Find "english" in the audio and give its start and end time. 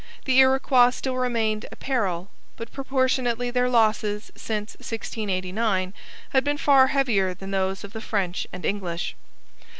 8.65-9.15